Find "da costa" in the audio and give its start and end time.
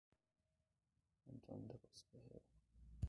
1.67-2.07